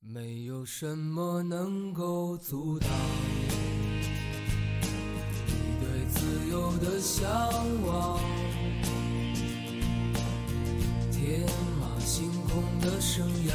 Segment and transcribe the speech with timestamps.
[0.00, 2.88] 没有什么能够阻挡
[5.46, 7.28] 你对自由的向
[7.84, 8.20] 往，
[11.10, 11.40] 天
[11.80, 13.52] 马行空的生涯。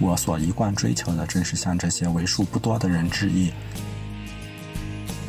[0.00, 3.52] 我所一贯追求的，正是向这些为数不多的人致意。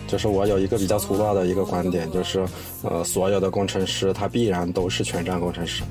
[0.08, 2.48] 就是我有一个比较粗暴的一个观点，就是，
[2.82, 5.84] 呃，所有的工程师他必然都是全站工程师。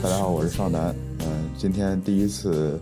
[0.00, 0.94] 大家好，我是少南。
[1.26, 2.80] 嗯、今天第一次，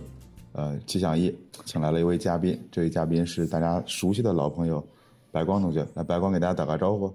[0.53, 1.35] 呃，气象一
[1.65, 4.85] 请来了一位嘉宾，这位嘉宾是大家熟悉的老朋友
[5.31, 5.83] 白光同学。
[5.95, 7.11] 来，白光给大家打个招呼。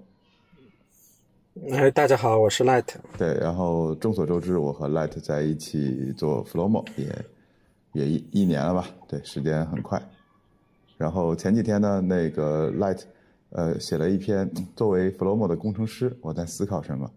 [1.71, 2.83] 哎，大家好，我是 Light。
[3.17, 7.25] 对，然后众所周知，我和 Light 在一起做 Flomo 也
[7.93, 8.85] 也一一年了吧？
[9.07, 10.01] 对，时间很快。
[10.97, 12.99] 然后前几天呢，那个 Light
[13.51, 17.09] 呃写了一篇作为 Flomo 的工程师我在思考什么。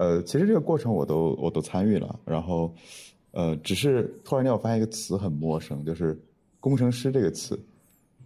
[0.00, 2.74] 呃，其实这个过程我都我都参与了，然后
[3.32, 6.18] 呃，只是突然间我发现一个词很陌生，就是
[6.58, 7.62] 工程师这个词。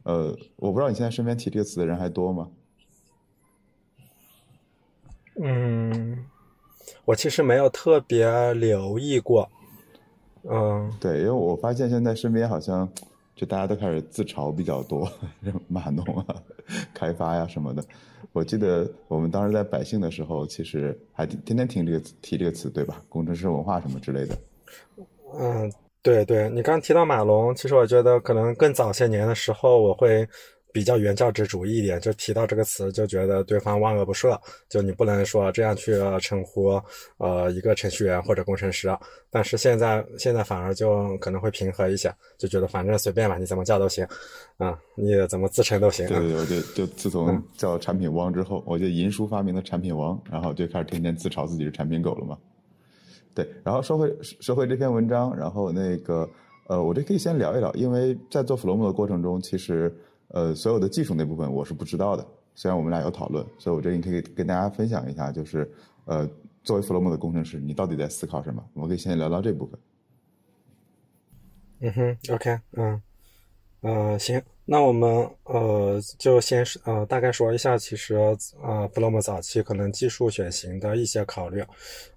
[0.05, 2.48] 呃，我不知道你现在身边提这个词的人还多吗？
[5.42, 6.25] 嗯，
[7.06, 9.50] 我其实没有特别留意过。
[10.48, 12.88] 嗯，对，因为我发现现在身边好像
[13.35, 15.11] 就大家都开始自嘲比较多，
[15.69, 16.37] 马龙啊、
[16.93, 17.85] 开发呀、什么的。
[18.33, 23.03] 我记得我们当时在百姓的时候，其实还天天天听这个词提这个词，对吧？
[23.09, 24.37] 工程师文化什么之类的。
[25.39, 30.29] 嗯，对对，你刚提到马龙，其实我觉得可能更早些年的时候，我会
[30.75, 34.36] 比较原教旨主义一点，就提到这个词就觉得对方万恶不赦，
[34.69, 36.83] 就你不能说这样去称呼
[37.19, 38.89] 呃一个程序员或者工程师。
[39.31, 44.05] 但是现在现在反而就可能会平和一些，就觉得反正随便吧，你怎么叫都行，
[44.56, 46.08] 啊、你怎么自称都行。
[46.08, 52.36] 对对对， 我就就自从叫产品汪之后，我就银叔发明的产品王，然后就开始天天自嘲自己是产品狗了嘛。
[53.33, 56.28] 对，然后说回说回这篇文章，然后那个
[56.69, 59.94] 呃，我这可以先聊一聊，因为在做 Flomo 的过程中，其实
[60.34, 65.71] 呃所有的技术那部分我是不知道的，虽然我们俩有讨论，所以我这里可以跟大家分享一下，就是
[66.06, 66.28] 呃
[66.65, 68.62] 作为 Flomo 的工程师，你到底在思考什么？
[68.75, 69.78] 我们可以先聊聊这部分。
[71.81, 73.03] 嗯哼，OK，嗯，
[73.83, 81.62] 呃，行，那我们呃就先是呃大概说一下，其实呃 Flomo 早期可能技术选型的一些考虑，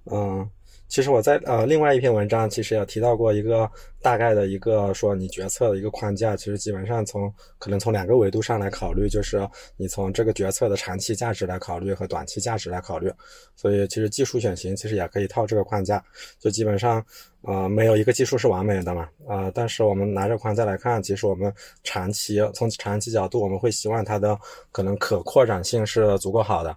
[0.05, 0.49] 嗯、
[0.87, 3.69] 其实我在呃另外一篇文章其实也提到过一个
[4.01, 13.11] 大概的一个说你决策的一个框架，其实基本上从可能从两个维度上来考虑，就是你从这个决策的长期价值来考虑和短期价值来考虑，
[13.55, 16.03] 所以其实技术选型其实也可以套这个框架，
[16.39, 17.05] 就基本上
[17.41, 21.53] 呃没有一个技术是完美的嘛，呃但是我们拿着框架来看，其实我们
[21.83, 24.39] 长期从长期角度，我们会希望它的
[24.71, 26.75] 可能可扩展性是足够好的。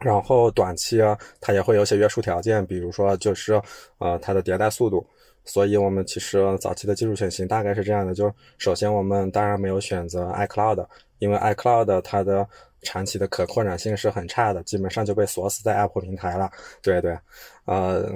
[0.00, 3.60] 然后短期啊，它也会有些约束条件，比如说就是
[3.98, 5.06] 呃它的迭代速度。
[5.48, 10.84] 所以我们其实早期的技术选型大概是这样的，就首先我们当然没有选择 iCloud，
[11.20, 12.44] 因为 iCloud 它的
[12.82, 16.50] 长期的可扩展性是很差的，基本上就被锁死在 Apple 平台了。
[16.82, 17.16] 对对，
[17.64, 18.10] 呃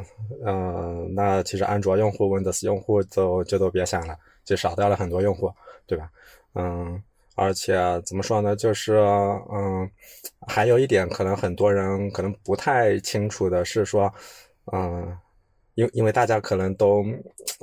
[0.45, 5.53] 呃，那其实安卓用户、Windows 用户就就都别想了，就少掉了很多用户，
[5.87, 6.11] 对吧？
[6.57, 7.01] 嗯。
[7.41, 7.75] 而且
[8.05, 8.55] 怎么说呢？
[8.55, 8.97] 就是
[9.51, 9.91] 嗯，
[10.47, 14.13] 还有一点可能很多人可能不太清楚的是说，
[14.73, 15.17] 嗯，
[15.75, 17.03] 因因为大家可能都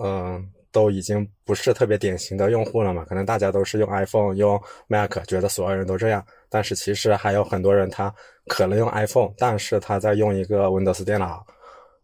[0.02, 6.26] 嗯都已经不是特别典型的用户了嘛，可能大家都是用 iPhone、用 Mac，觉得所有人都这样。
[6.50, 8.12] 但是其实还有很多人他
[8.48, 11.46] 可能用 iPhone，但是他在用一个 Windows 电脑。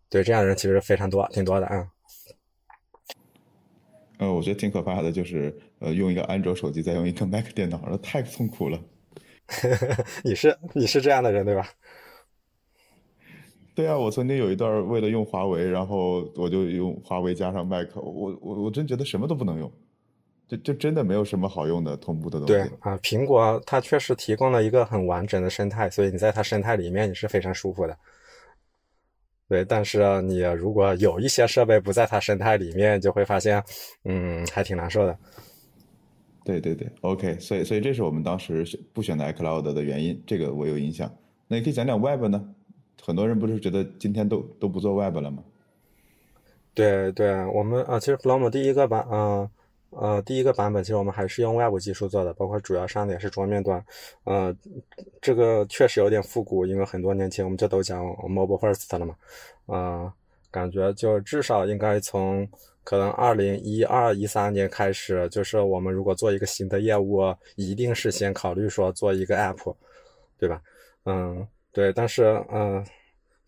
[0.09, 1.65] 对，这样的人其实非常多，挺多的。
[1.71, 1.89] 嗯
[4.19, 5.51] 呃，我觉得挺可怕的，就是
[5.83, 8.79] 呃，用一个安卓手机再用一个 Mac 电脑，那太痛苦了。
[10.23, 11.69] 你是你是这样的人对吧？
[13.75, 19.69] 对啊，我曾经有一段为了用华为，然后我就用华为加上 Mac，我我我真觉得什么都不能用，
[20.47, 22.53] 就就真的没有什么好用的同步的东西。
[22.53, 27.97] 对啊，苹果它确实提供了一个很完整的生态，所以你在它生态里面你是非常舒服的。
[29.49, 33.61] 对，但是你如果有一些设备不在它生态里面，就会发现，
[34.05, 35.17] 嗯，还挺难受的。
[36.43, 41.09] 对对对，OK，所以所以这是我们当时不选择 iCloud 的原因，这个我有印象。
[41.47, 42.53] 那你可以讲讲 Web 呢？
[43.01, 45.43] 很多人不是觉得今天都都不做 Web 了吗？
[46.73, 49.51] 对对，我们啊，其实 Flom 第一个版，呃
[49.91, 53.83] 呃，第一个版本其实我们还是用 Web 技术做的，包括主要上的也是桌面端。
[54.23, 54.55] 呃，
[55.21, 59.15] 这个确实有点复古，因为很多年前我们就都讲 Mobile First 了嘛。
[59.67, 60.11] 呃，
[60.49, 62.47] 感觉就至少应该从
[62.83, 69.75] 可能二零一二一三年开始，就是我们如果做一个新的业务，一定是先考虑说做一个 App，
[70.37, 70.61] 对吧？
[71.05, 71.47] 嗯。
[71.71, 72.85] 对，但是嗯。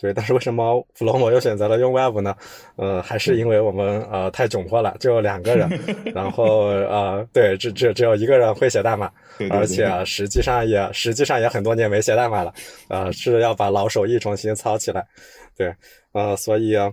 [0.05, 2.35] 呃对，但是为什么 Flomo 又选择了用 Web 呢？
[2.75, 5.67] 呃，还是因为我们呃太窘迫了，只有两个人，
[6.13, 9.11] 然后呃，对，只只只有一个人会写代码，
[9.49, 12.53] 而且实际上也实际上也很多年没写代码了，
[12.89, 15.03] 呃，是要把老手艺重新操起来。
[15.57, 15.73] 对，
[16.11, 16.91] 呃，所以呃，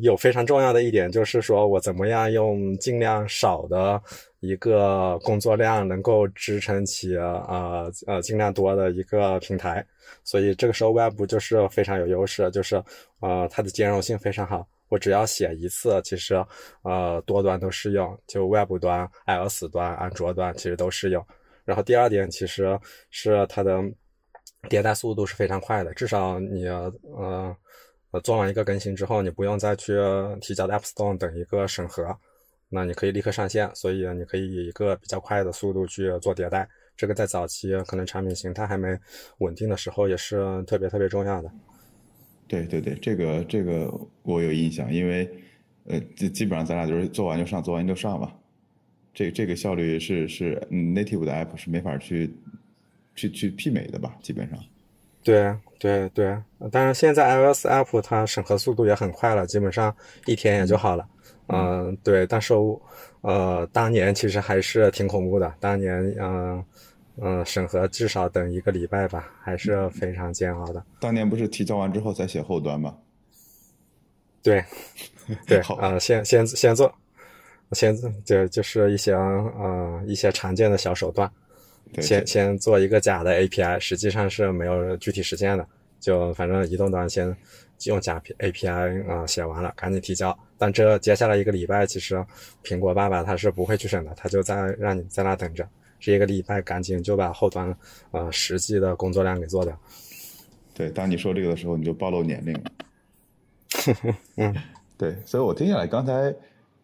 [0.00, 4.00] 有非常重要的一点就是说我怎么样用尽量少的
[4.40, 9.84] 一个工作量，能够支撑起呃呃尽量多的一个平台。
[10.24, 12.82] 所以这个时候，Web 就是非常有优势，就是
[13.20, 14.66] 呃，它的兼容性非常好。
[14.88, 16.34] 我只要写一次，其实
[16.82, 21.24] 呃多端都适用，就 Web 端、iOS 端、安卓端其实都适用。
[21.64, 23.82] 然后第二点，其实是它的
[24.70, 27.54] 迭代速度是非常快的，至少你呃
[28.24, 29.94] 做完一个更新之后，你不用再去
[30.40, 32.16] 提交 App Store 等一个审核，
[32.70, 33.70] 那你可以立刻上线。
[33.74, 36.66] 所以你可以以一个比较快的速度去做迭代。
[36.98, 38.88] 这个在早期可能产品形态还没
[39.38, 41.48] 稳定的时候，也是特别特别重要的。
[42.48, 43.88] 对对对，这个这个
[44.22, 45.30] 我有印象，因为
[45.86, 48.34] 呃，基基本上咱俩就是做完就上，做完就上吧。
[49.14, 52.34] 这这个效率是是 native 的 app 是没法去
[53.14, 54.16] 去去媲美的吧？
[54.20, 54.58] 基本上。
[55.22, 56.36] 对对对，
[56.72, 59.94] 当然现在 iOS app 它审核速度也很快了，基本上
[60.26, 61.06] 一天也就好了。
[61.46, 62.54] 嗯，对，但是
[63.20, 66.64] 呃，当年其实还是挺恐怖的，当年嗯。
[67.20, 70.84] 嗯，审核至少等一个礼拜吧，还是非常煎熬的。
[71.00, 72.96] 当年不是提交完之后才写后端吗？
[74.42, 74.64] 对，
[75.46, 76.94] 对，啊，先先先做，
[77.72, 81.30] 先就就是一些呃一些常见的小手段，
[82.00, 85.66] 先先做一个假的 API，实际上是没有具体实现的，
[85.98, 87.36] 就反正移动端先
[87.84, 90.36] 用假 API 啊写完了，赶紧提交。
[90.56, 92.24] 但这接下来一个礼拜，其实
[92.62, 95.68] 苹果爸爸他是不会去审的，他就在让你在那等着。
[95.98, 97.76] 这一个礼拜，赶紧就把后端
[98.10, 99.78] 呃实际的工作量给做掉。
[100.74, 102.62] 对，当你说这个的时候，你就暴露年龄了。
[104.36, 104.54] 嗯，
[104.96, 106.34] 对，所以我听下来，刚才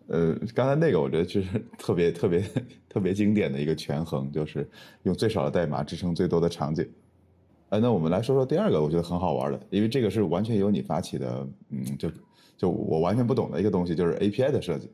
[0.08, 2.42] 呃，刚才那个，我觉得就是特别特别
[2.88, 4.68] 特别经典的一个权衡，就是
[5.04, 6.88] 用最少的代码支撑最多的场景。
[7.70, 12.10] 哎，那我们来说说第二个，我觉得很好玩的，因为这个是完全由你发起的，嗯，就
[12.56, 14.90] 就我完全不懂的一个东西，就是 API 的设计。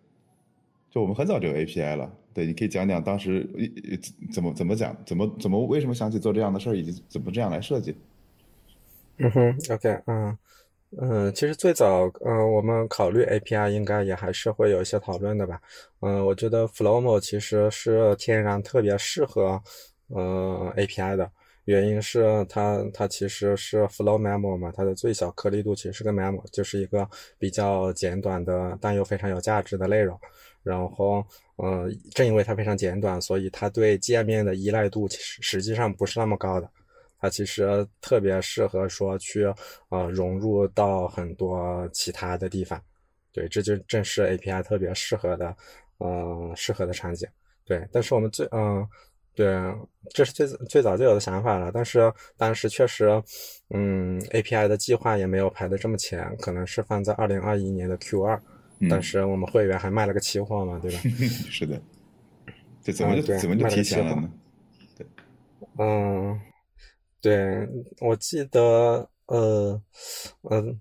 [0.90, 2.12] 就我们很早就有 API 了。
[2.32, 3.48] 对，你可以讲讲当时
[4.32, 7.94] 怎么怎么讲，怎么怎么为什么想起做这样的事儿，以及怎么这样来设计。
[9.18, 10.38] 嗯哼，OK，嗯
[10.98, 15.60] 嗯，其实最早嗯，我们考虑 API 应该也还是会有一些讨论的吧。
[16.00, 19.62] 嗯，我觉得 Flomo 其实是天然特别适合
[20.08, 21.30] 呃 API 的，
[21.70, 27.08] 原因是它它其实是 Flow Memo 嘛，它的最小颗粒度其实是个 Memo，就是一个
[27.38, 30.18] 比较简短的但又非常有价值的内容。
[30.62, 31.24] 然后，
[31.56, 36.68] 呃，正因为它非常简短，所以它对界面的依赖度其实实际上不是那么高的。
[37.18, 39.44] 它其实特别适合说去
[39.90, 42.82] 呃融入到很多其他的地方。
[43.32, 45.56] 对，这就正是 API 特别适合的，
[45.98, 47.28] 呃，适合的场景。
[47.64, 48.84] 对，但是我们最，嗯，
[49.34, 49.46] 对，
[50.12, 51.70] 这是最最早就有的想法了。
[51.72, 53.22] 但是当时确实，
[53.70, 58.40] 嗯，API 的计划也没有排的这么前，可能是放在二零二一年的 Q 二。
[58.88, 61.00] 当时我们会员还卖了个期货嘛，对吧？
[61.50, 61.80] 是的，
[62.82, 64.30] 这怎么就怎么就提前了呢？
[64.96, 65.06] 对，
[65.78, 66.40] 嗯，
[67.20, 67.68] 对，
[68.00, 69.80] 我记得，呃，
[70.50, 70.80] 嗯，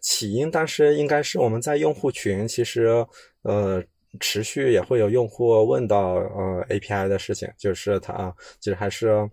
[0.00, 3.06] 起因当时应该是我们在用户群，其实，
[3.42, 3.84] 呃，
[4.20, 9.28] 持续也会有用户问到，呃，API 的事情，就是他其实还是。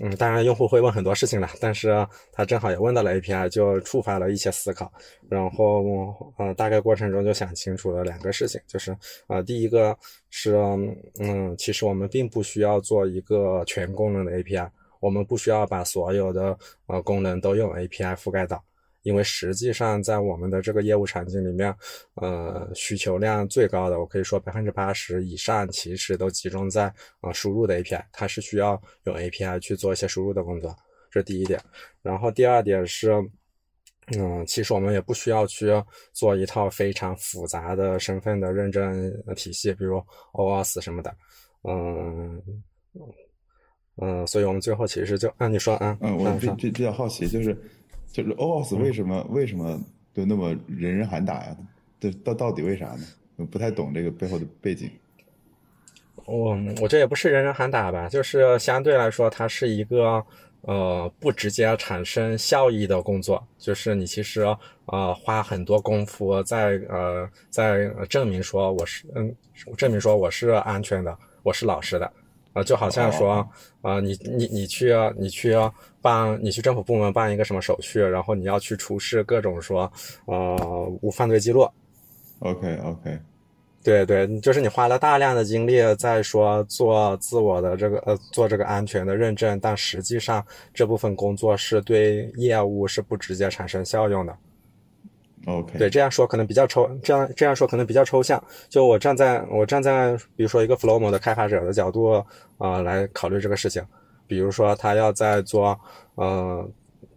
[0.00, 1.90] 嗯，当然，用户会问很多事情了，但是
[2.32, 4.90] 他正好也问到了 API，就触发了一些思考。
[5.28, 9.94] 然后，呃，大概过程中就想清楚了两个事情，就是，呃，第一个
[10.30, 10.56] 是，
[11.20, 14.66] 嗯，其实我们并不需要做一个全功能的 API，
[14.98, 18.64] 我们不需要把所有的呃功能都用 API 覆盖到。
[19.02, 21.74] 因为实际上，在我们的这个业务场景里面，
[22.14, 26.84] 呃，需求量最高的，我可以说百分之八十以上，其实都集中在
[27.20, 30.76] 啊输入的 API，它是需要用 API 去做一些输入的工作，
[31.10, 31.60] 这是第一点。
[32.00, 33.12] 然后第二点是，
[34.16, 35.70] 嗯，其实我们也不需要去
[36.12, 40.00] 做一套非常复杂的身份的认证体系，比如
[40.32, 41.12] OAuth 什么的，
[41.64, 42.40] 嗯
[43.96, 47.56] 嗯，所以我们最后其实就，啊，你说，啊嗯，我比比比较好奇，就是。
[48.12, 49.80] 就是 OAuth 为什么为什么
[50.14, 51.56] 就那么人人喊打呀？
[51.98, 53.04] 这到到底为啥呢？
[53.36, 54.90] 我不太懂这个背后的背景。
[56.26, 60.24] 我我这也不是人人喊打吧，就是相对来说，它是一个
[60.60, 63.42] 呃不直接产生效益的工作。
[63.58, 64.42] 就是你其实
[64.84, 69.34] 呃花很多功夫在呃在证明说我是嗯
[69.76, 72.12] 证明说我是安全的，我是老实的。
[72.54, 73.48] 呃，就好像说，
[73.80, 75.54] 呃，你你你去你去
[76.00, 79.90] 办，你去政府部门办一个什么手续，然后你要去出示各种说，
[80.26, 81.68] 呃，无犯罪记录。
[82.40, 83.18] OK OK，
[83.82, 90.44] 对对，就是你花了大量的精力在说做自我的这个呃做这个安全的认证，但实际上
[90.74, 94.36] 这部分工作是对业务是不直接产生效用的。
[95.46, 98.42] OK，对，这样说可能比较抽，这样这样说可能比较抽象。
[98.68, 102.24] 就我站在我站在比如说一个 Flomo 的开发者的角度啊、
[102.58, 103.84] 呃来考虑这个事情，
[104.26, 105.78] 比如说他要在做
[106.14, 106.68] 呃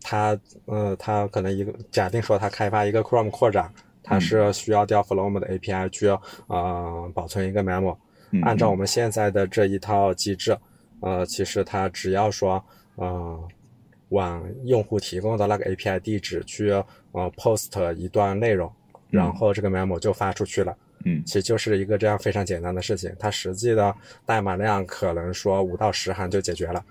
[0.02, 3.72] 他呃他可能一个假定说他开发一个 Chrome 扩展，
[4.04, 6.08] 他是需要调 Flomo 的 API 去
[6.48, 7.96] 呃保存一个 memo。
[8.32, 10.58] 嗯按照我们现在的这一套机制，
[11.00, 12.62] 呃，其实他只要说
[12.96, 13.40] 呃
[14.16, 16.72] 往用户提供的那个 API 地址去
[17.12, 18.72] 呃 post 一段内容，
[19.10, 20.76] 然后这个 memo 就发出去了。
[21.08, 23.94] 嗯其实就是一个这样非常简单的事情，它实际的
[24.26, 26.84] 代码量可能说五到十行就解决了。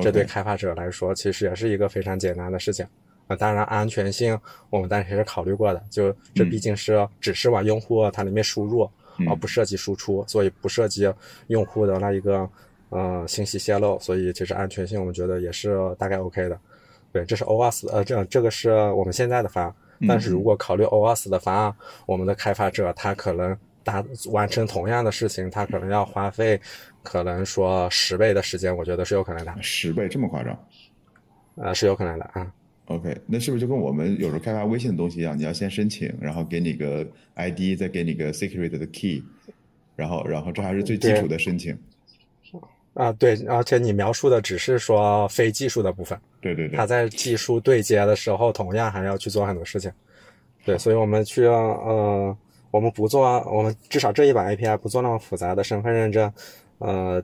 [0.00, 2.86] 这对开发者来说，其实也是一个非常简单的事情。
[3.26, 4.38] 啊、当然安全性
[4.70, 8.88] 我们当时也是考虑过的，就这毕竟是只是往用户它里面输入，
[9.28, 11.12] 而不涉及输出，所以不涉及
[11.48, 12.48] 用户的那一个
[12.88, 16.58] 呃信息泄露，所以其实安全性我们觉得也是大概 OK 的。
[17.18, 19.74] 对，这是 OAuth，呃，这这个是我们现在的方案。
[20.06, 21.74] 但是如果考虑 OAuth 的方案，
[22.06, 26.60] 我们的开发者他可能达完成同样的事情，他可能要花费
[27.02, 30.56] 可能说十倍的时间，我觉得是有可能的，十倍这么夸张
[31.56, 32.52] 呃，是有可能的啊。
[32.84, 35.36] ？OK，那是不是就跟我们有时候开发微信的东西一样？
[35.36, 39.24] 你要先申请，然后给你个 ID，再给你个 secret 的 key，
[39.96, 41.76] 然后然后这还是最基础的申请。
[42.98, 49.88] 啊，对，而且你描述的只是说非技术的部分，对对对它，在技术对接的时候，同样还要去做很多事情。
[50.64, 52.36] 对，所以我们去呃，
[52.72, 56.32] 我们不做，我们至少这一版 API 不做那么复杂的身份认证，
[56.78, 57.22] 呃，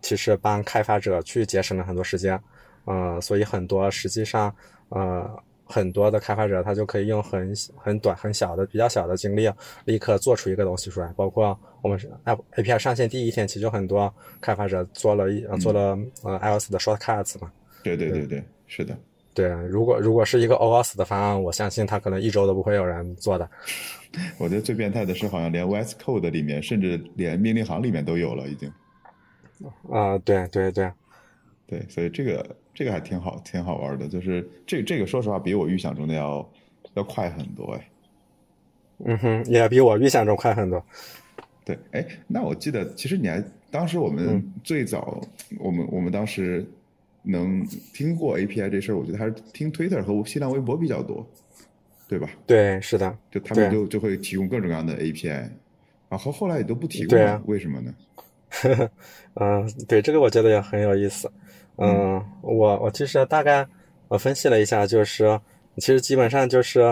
[0.00, 2.36] 其实帮开发者去节省了很多时间，
[2.84, 4.52] 呃，所以很多实际上
[4.88, 5.30] 呃
[5.72, 9.50] 很多的开发者他就可以用很很短很小的比较小的精力，
[9.86, 11.12] 立刻做出一个东西出来。
[11.16, 15.26] 包括我们是 App API 上线第一天，其实就很多开发者做了
[15.58, 17.50] 做了呃 iOS 的 shortcuts 嘛。
[17.82, 18.96] 对对对对，是的。
[19.34, 23.48] 对，如果如果是一个 OAuth 的方案，我相信他可能一周都不会有人做的。
[24.38, 28.70] 我觉得最变态的是，好像连 VS Code 里面，甚至连命令行里面都有了，已经。
[29.90, 30.90] 啊、对对对，
[31.66, 34.08] 对，所以这个这个还挺好，挺好玩的。
[34.08, 36.50] 就是这这个，说实话，比我预想中的要
[36.94, 37.88] 要快很多哎。
[39.04, 40.84] 嗯哼，也比我预想中快很多。
[41.64, 45.20] 对，哎，那我记得，其实你还当时我们最早，
[45.58, 46.64] 我们我们当时
[47.22, 51.26] 能听过 API 这事儿，我觉得还是听 Twitter 和新浪微博比较多，
[52.08, 52.30] 对吧？
[52.46, 55.48] 对，是的，就他们就就会提供各种各样的 API，
[56.08, 57.94] 然后后来也都不提供对啊了，为什么呢？
[59.34, 61.30] 嗯、对，这个我觉得也很有意思。
[61.78, 63.66] 嗯，我我其实大概
[64.08, 65.40] 我分析了一下，就是
[65.76, 66.82] 其实基本上就是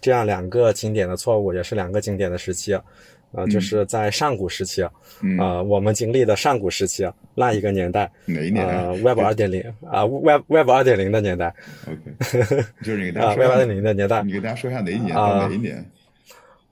[0.00, 2.78] 这样两个经典的错误，也是两个经典的时期。
[3.32, 4.82] 呃，就是在上古时期，
[5.20, 11.54] 嗯，呃，我们经历的上古时期那一个年代，哪一年呃，Web 二点零啊，Web Web 二点零的年代
[11.86, 15.84] ？OK，就是你给大啊家说，Web 二点零的年代你给大家说一下哪一年啊到哪一年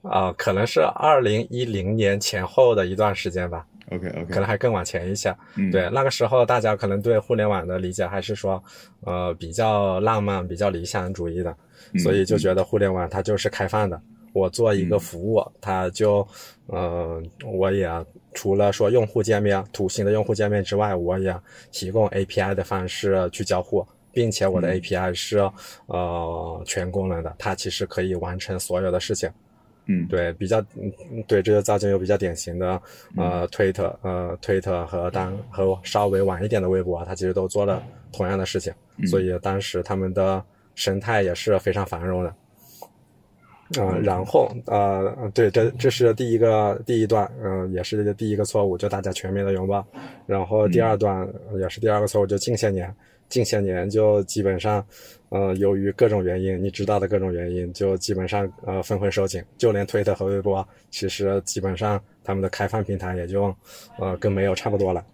[0.01, 3.67] 啊，可能是二零一零年前后的一段时间吧。
[3.91, 5.35] ？OK OK，可能还更往前一些。
[5.57, 8.63] 嗯，对，那个时候大家可能对互联网的理解还是说，
[9.01, 11.57] 呃，比较浪漫、比较理想主义的，
[11.93, 14.01] 嗯所以就觉得互联网它就是开放的。
[14.33, 16.27] 我做一个服务，它就，
[16.67, 17.89] 呃，我也
[18.35, 21.35] 除了说用户界面、图形的用户界面之外，我也
[21.73, 25.39] 提供 API 的方式去交互，并且我的嗯 API 是、
[25.87, 29.31] 呃全功能的，它其实可以完成所有的事情。
[29.87, 30.61] 嗯，对，比较
[31.29, 32.81] 对，这就造就有比较典型的
[33.17, 38.73] 呃推特呃推特和当和稍微晚一点的微博，它其实都做了同样的事情，
[39.07, 40.43] 所以当时他们的
[40.75, 42.35] 生态也是非常繁荣的。
[43.77, 49.85] 呃，然后呃，对，这这是第一个第一段，嗯、也是第一个错误，就大家全面的拥抱。
[50.25, 52.95] 然后第二段、呃也是第二个错误，就近些年，
[53.29, 54.85] 近些年就基本上，
[55.29, 63.55] 呃，由于各种原因，你知道的各种原因，就基本上呃纷纷收紧，就连推特和微博，其实基本上他们的开放平台也就
[63.99, 65.05] 呃跟没有差不多了。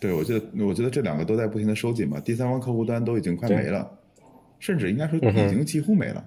[0.00, 3.90] 对，我觉得我觉得这两个都在不停的收紧嘛，第三方客户端都已经快没了，
[4.58, 6.24] 甚至应该说嗯已经几乎没了。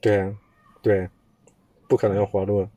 [0.00, 0.32] 对，
[0.82, 1.08] 对，
[1.88, 2.68] 不可能有活路了，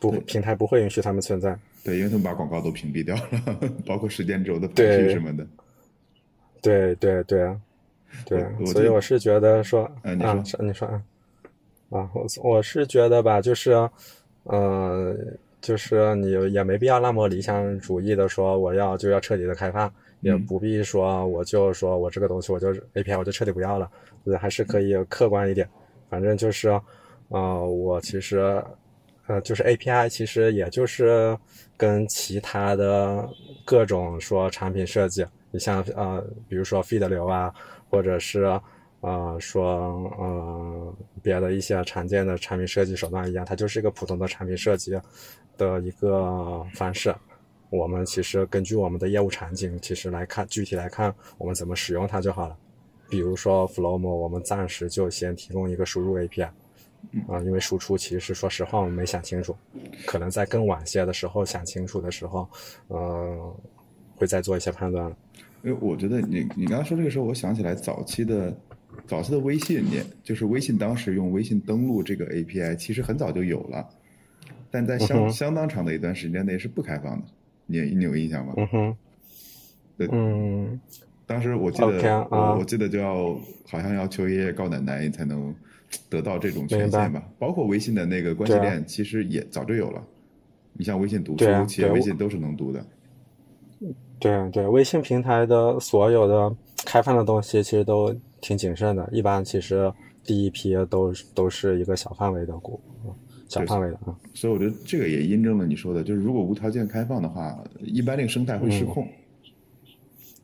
[0.00, 1.58] 不平台不会允许他们存在。
[1.84, 5.44] 对，因为他们把广告都屏蔽掉了， 包括时间轴的排序什么的。
[5.44, 5.63] 对
[6.64, 7.22] 对对
[8.24, 11.02] 对我，我记得所以我是觉得说，嗯你说啊，你说啊，
[11.90, 13.72] 啊，我我是觉得吧，就是，
[14.44, 15.14] 呃，
[15.60, 23.90] 就是你也没必要那么理想主义的说我要就要彻底的开放，也不必说我就说我这个东西我就 API 我就彻底不要了，
[24.40, 25.68] 还是可以客观一点。
[26.08, 26.68] 反正就是，
[27.28, 28.62] 呃，我其实，
[29.26, 31.36] 呃，就是 API 其实也就是
[31.76, 33.28] 跟其他的
[33.64, 37.54] 各种说产品设计，你像呃，比如说 feed 流啊，
[37.88, 38.60] 或者是。
[39.06, 44.98] 呃，说呃别的一些常见的产品设计手段一样，它就是一个普通的产品设计
[45.58, 47.14] 的一个方式。
[47.68, 52.56] 我们其实根据我们的业务场景，其实来看具体来看，我们怎么使用它就好了。
[53.10, 56.48] 比如说 Flowmo，我们暂时就先提供一个输入 API，
[57.28, 59.54] 啊，因为输出其实说实话我们没想清楚，
[60.06, 62.48] 可能在更晚些的时候想清楚的时候，
[62.88, 63.54] 呃，
[64.16, 65.14] 会再做一些判断。
[65.64, 68.56] 因为我觉得你你刚刚说这个时候，我想起来早期的。
[69.08, 73.86] 早期的微信你，就是微信当时用微信登录这个 API，其实很早就有了，
[74.70, 77.26] 但在相相当长的一段时间内是不开放的。
[77.66, 78.54] 你你有印象吗？
[78.56, 78.96] 嗯哼。
[79.98, 80.08] 对。
[80.12, 80.80] 嗯。
[81.26, 83.34] 当时我记得，我我记得就要
[83.66, 85.52] 好像要求爷爷告奶奶才能
[86.08, 87.22] 得到这种权限吧。
[87.36, 90.02] 包括微信的那个关系链，其实也早就有了。
[90.72, 92.86] 你像微信读书、企业微信都是能读的。
[94.18, 98.14] 对对，微信平台的所有的开放的东西，其实都。
[98.46, 99.90] 挺谨慎的，一般其实
[100.22, 102.78] 第一批都都是一个小范围的股，
[103.48, 104.14] 小范围的啊。
[104.34, 109.08] 所以我觉得这个也印证了你说的，就是如果无条件开放的话，一般这个生态会失控。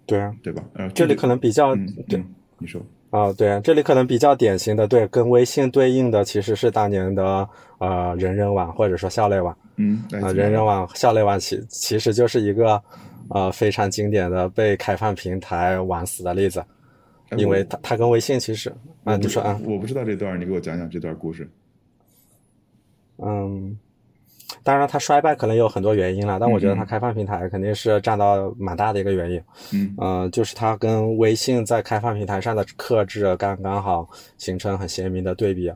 [0.06, 0.64] 对啊，对吧？
[0.94, 1.74] 这里可能比较
[2.08, 2.24] 对
[2.56, 2.80] 你说
[3.10, 7.46] 啊，对，这里可能比较典型的，对，跟微信对应的其实是当年的
[7.80, 9.54] 呃人人网或者说校内网。
[9.76, 12.82] 嗯，啊，人人网、校内网其其实就是一个
[13.30, 16.62] 呃非常经典的被开放平台玩死的例子。
[17.36, 21.48] 因为它它跟微信其实啊，你说啊，我不知道这段，你给我讲讲这段故事。
[23.18, 23.78] 嗯，
[24.64, 29.40] 当然它衰败可能有很多原因了，但我觉得它开放平台肯定是占到蛮大的一个原因。
[29.72, 35.72] 嗯，呃，就是它跟微信在开放平台上的克制刚刚好形成很鲜明的对比。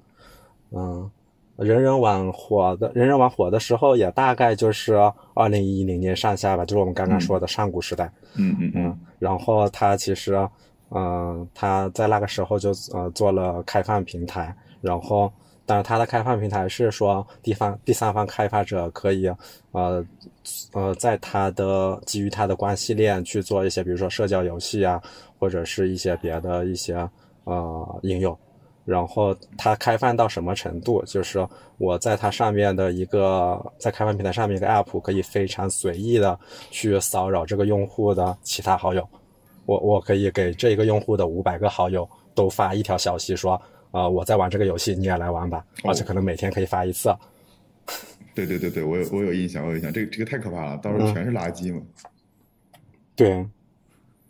[0.72, 1.08] 嗯，
[1.56, 4.94] 人人网火的，人人网火的时候也大概就是
[5.34, 8.10] 二零一零年上下吧，就是我们刚刚说的上古时代。
[8.36, 10.48] 嗯嗯嗯，然后他其实。
[10.96, 15.32] 嗯，他在那个时候就呃做了开放平台，然后，
[15.66, 19.26] 但是他的开放平台是说地方第三方开发者可以
[19.72, 20.04] 呃
[20.72, 25.02] 呃在他的基于他的关系链去做一些，比如说社交游戏啊，
[25.36, 26.94] 或者是一些别的一些
[27.42, 28.38] 呃应用，
[28.84, 31.02] 然后它开放到什么程度？
[31.04, 31.46] 就是
[31.78, 36.38] 我在它上面的一个在开放平台上面一个 app 可以非常随意的
[36.70, 39.08] 去骚扰这个用户的其他好友。
[39.66, 47.14] 我我可以给这个用户的五百个好友都发一条消息，说，啊，我在玩这个游戏，你也来玩吧，而且可能每天可以发一次。
[48.34, 51.80] 对对对对，我有我有印象，我有印象，这个这个太可怕了，到时候全是垃圾嘛。
[53.16, 53.46] 对。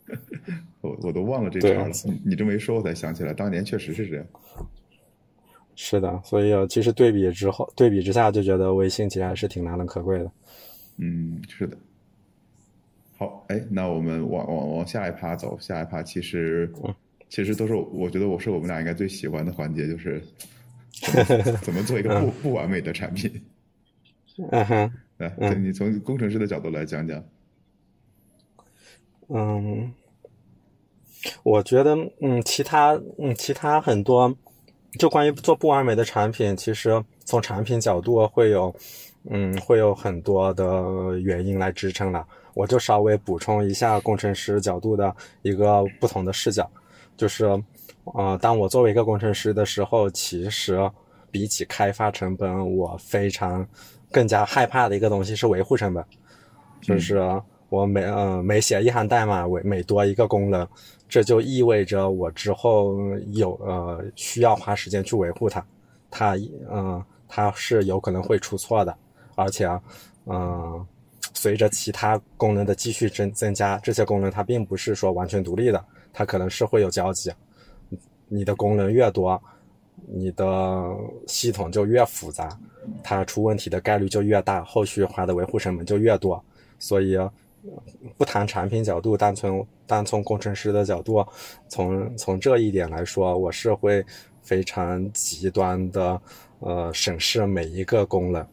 [0.84, 4.26] 我我都忘了这茬了，你你这么一说，我才想起来，当年确实是这样。
[5.74, 10.30] 是的，所以其实对比之后，对比之下，就觉得微信其实还是挺难能可贵的。
[10.98, 11.76] 嗯，是的。
[13.16, 16.70] 好，哎，那我们往往往下一趴走，下一趴其实
[17.28, 20.22] 其实都是我觉得我是我们俩应该最喜欢的环节，就是
[21.62, 23.32] 怎么 做一个不不完美的产品。
[24.50, 27.24] 嗯哼， 来，你从工程师的角度来讲讲。
[29.28, 29.90] 嗯，
[31.42, 34.34] 我觉得，嗯，其他，嗯，其他很多，
[34.98, 38.74] 就关于做不完美的产品，其实从产品角度会有，
[39.30, 42.24] 嗯，会有很多的原因来支撑的。
[42.54, 46.70] 我就稍微补充一下工程师角度的一个不同的视角，
[47.16, 47.46] 就是，
[48.14, 50.78] 呃，当我作为一个工程师的时候，其实
[51.32, 53.66] 比起开发成本，我非常
[54.12, 56.04] 更加害怕的一个东西是维护成本，
[56.80, 57.18] 就是
[57.70, 60.64] 我每呃每写一行代码，每每多一个功能，
[61.14, 62.98] 这就意味着我之后
[63.34, 65.64] 有呃需要花时间去维护它，
[66.10, 66.34] 它
[66.68, 68.92] 嗯它是有可能会出错的，
[69.36, 69.64] 而且
[70.26, 70.84] 嗯。
[71.36, 77.30] 随着其他功能的继续增增加，这些功能它并不是说完全独立的，它可能是会有交集。
[78.28, 79.40] 你的功能越多，
[80.06, 80.96] 你的
[81.26, 82.48] 系统就越复杂，
[83.02, 86.42] 它出问题的概率就越大，后续花的维护成本就越多。
[86.78, 87.18] 所以，
[88.16, 91.26] 不谈产品角度，单从单从工程师的角度，
[91.68, 94.04] 从从这一点来说，我是会
[94.42, 96.20] 非常极端的
[96.60, 98.46] 呃审视每一个功能。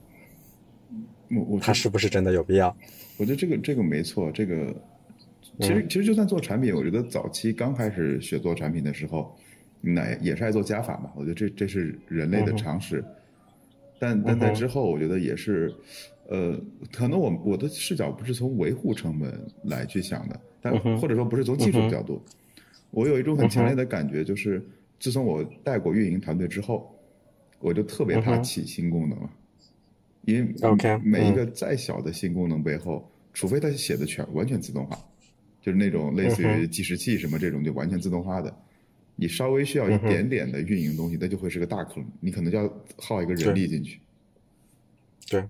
[1.30, 2.76] 我我它是不是真的有必要？
[3.18, 4.76] 我觉得这个这个没错，这个
[5.60, 9.34] 其实其实就算做产品，我觉得早期刚开始学做产品的时候，
[9.80, 11.12] 那也是爱做加法嘛。
[11.16, 13.04] 我觉得这这是人类的常识。
[14.00, 15.72] 但但在之后，我觉得也是，
[16.32, 16.58] 呃，
[16.94, 22.22] 可能我我的视角不是从维护成本来去想的，但或者说不是从技术角度，
[22.90, 24.66] 我有一种很强烈嗯的感觉，就是
[24.98, 26.96] 自从我带过运营团队之后，
[27.60, 29.30] 我就特别怕起新功能了，
[30.24, 34.98] 因为每一个嗯再小的新功能背后，除非它写的全完全自动化，
[35.62, 38.56] 就是那种类似于计时器什么这种就完全自动化的，
[39.18, 44.00] 你稍微需要一点点的运营东西，那就会是个大坑，你可能就要耗一个人力进去。
[45.30, 45.44] 对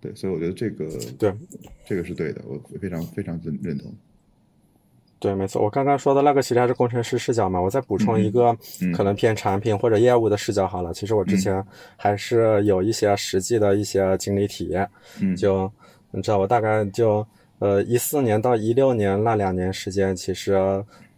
[0.00, 0.86] 对，所以我觉得这个
[1.18, 1.32] 对
[1.84, 3.92] 这个是对的，我非常非常认认同。
[5.20, 5.60] 对，没错。
[5.60, 10.94] 我刚刚说的那个其实还是工程师视角嘛，我再补充一个嗯可能偏产品或者业务的视角好了。
[10.94, 11.60] 其实我之前
[11.96, 14.88] 还是有一些实际的一些经历体验，
[15.20, 15.68] 嗯，就
[16.12, 17.26] 你知道，我大概就
[17.58, 20.54] 呃一四年到一六年那两年时间，其实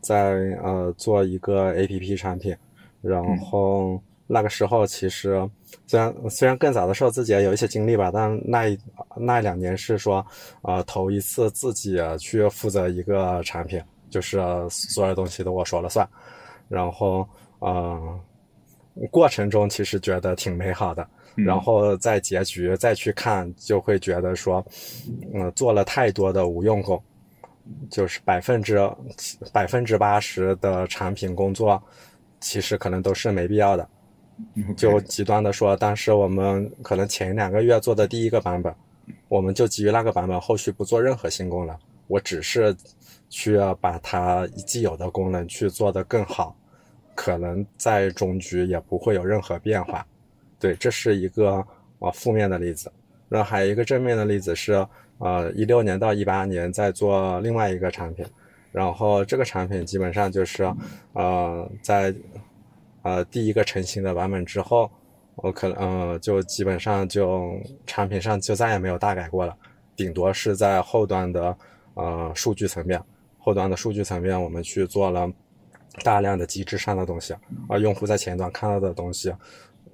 [0.01, 2.57] 在呃做一个 A P P 产品，
[3.03, 5.47] 然后那个时候其实
[5.87, 8.79] 虽然虽然更早的时候自己也有一些经历吧，但那一
[9.17, 10.25] 那两年是说
[10.63, 16.09] 呃头一次自己去负责一个产品，就是所有东西都我说了算，
[16.69, 17.29] 然后
[17.59, 18.21] 呃
[19.11, 21.03] 过程中其实觉得挺美好的。
[21.37, 24.63] 嗯然后在结局再去看，就会觉得说，
[25.33, 27.01] 嗯，做了太多的无用功，
[27.89, 28.79] 就是百分之
[29.53, 31.81] 百分之八十的产品工作，
[32.41, 33.89] 其实可能都是没必要的。
[34.76, 38.74] 就极端的说，当时我们可能前两个月做的第一个版本，
[39.29, 41.76] 我们就基于那个版本，后续不做任何新功能，
[42.07, 42.74] 我只是
[43.29, 46.57] 去把它既有的功能去做得更好，
[47.14, 50.07] 可能在中局也不会有任何变化。
[50.59, 51.64] 对，这是一个
[52.00, 52.90] 呃负面的例子。
[53.29, 54.87] 然后还有一个正面的例子是，
[55.18, 58.26] 呃，一六年到一八年在做另外一个产品，
[58.72, 60.64] 然后这个产品基本上就是，
[61.12, 62.12] 呃，在
[63.03, 64.91] 呃第一个成型的版本之后，
[65.37, 69.57] 我可能呃就基本上就产品上就再也没有大改过了，
[69.97, 71.57] 顶多是在后端的
[71.95, 73.03] 呃数据层面，
[73.39, 75.31] 后端的数据层面我们去做了
[76.03, 77.35] 大量的机制上的东西，
[77.69, 79.33] 而用户在前端看到的东西。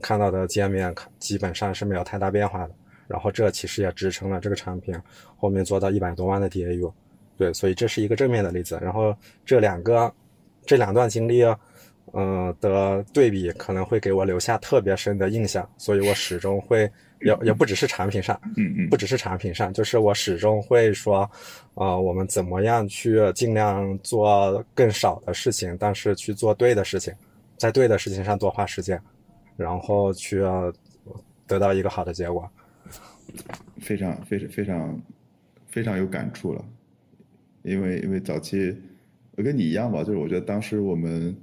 [0.02, 2.74] 看到的界面基本上是没有太大变化的，
[3.08, 4.94] 然后这其实也支撑了这个产品
[5.38, 6.92] 后面做到一百多万的 DAU，
[7.38, 8.78] 对，所以这是一个正面的例子。
[8.82, 10.12] 然后这两个
[10.66, 11.42] 这两段经历，
[12.16, 21.30] 呃的对比可能会给我留下特别深的印象，所以我始终会也也不只是产品上，嗯嗯，不只是产品上，就是我始终会说，
[21.74, 27.12] 呃，我们怎么样去尽量做更少的事情，但是去做对的事情，
[27.58, 28.98] 在对的事情上多花时间。
[29.58, 30.42] 然后去
[31.46, 32.46] 得到一个好的结果，
[33.80, 35.02] 非常非常非常
[35.66, 36.62] 非常有感触了，
[37.62, 38.76] 因为因为早期
[39.34, 41.34] 我跟你一样吧，就是我觉得当时我们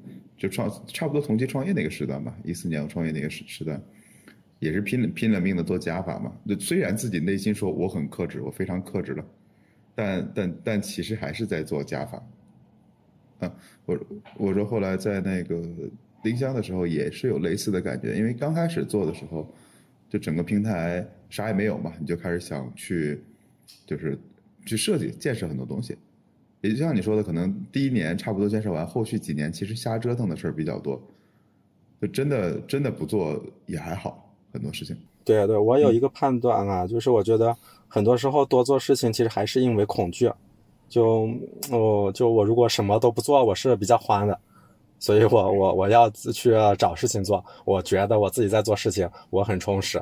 [0.43, 3.81] 就创差不多同期创业那个时段吧，一四年我创业那个时时段，
[4.59, 6.35] 也是拼了拼了命的做加法嘛。
[6.45, 9.25] 就虽然自己内心说我很克制，我非常克制了，
[9.95, 12.21] 但但但其实还是在做加法。
[13.39, 13.97] 啊，我
[14.37, 15.63] 我说后来在那个。
[16.23, 19.53] 丁香的时候也是有类似的感觉，因为刚开始做的时候，
[20.07, 23.21] 就整个平台啥也没有嘛，你就开始想去，
[23.85, 24.17] 就是
[24.65, 25.97] 去设计建设很多东西。
[26.63, 30.97] 也就像你说的，可能第一年差不多建设完，后续几年其实瞎折腾的事儿比较多，
[32.01, 34.97] 就真的真的不做也还好，很多事情。
[35.25, 37.53] 对对，我有一个判断啊，就是我觉得
[37.89, 40.31] 很多时候多做事情，其实还是因为恐惧。
[40.87, 41.29] 就
[41.69, 44.39] 我就我如果什么都不做，我是比较慌的。
[44.99, 50.01] 所以我我我要去找事情做，我觉得我自己在做事情，我很充实，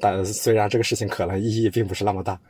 [0.00, 2.40] 但虽然这个事情可能意义并不是那么大。